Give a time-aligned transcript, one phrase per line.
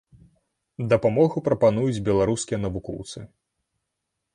[0.93, 3.19] Дапамогу прапануюць беларускія навукоўцы.